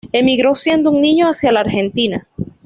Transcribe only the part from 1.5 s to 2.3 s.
la Argentina.